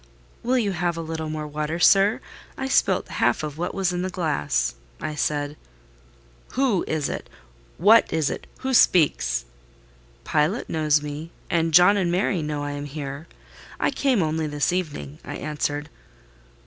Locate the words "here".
12.85-13.27